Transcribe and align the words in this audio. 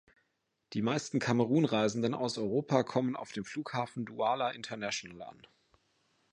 Die 0.73 0.81
meisten 0.81 1.19
Kamerun-Reisenden 1.19 2.15
aus 2.15 2.39
Europa 2.39 2.81
kommen 2.81 3.15
auf 3.15 3.33
dem 3.33 3.45
Flughafen 3.45 4.03
Douala 4.03 4.49
International 4.49 5.21
an. 5.21 5.45